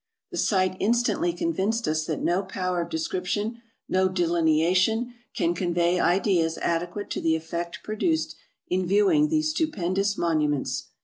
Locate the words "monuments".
10.17-10.87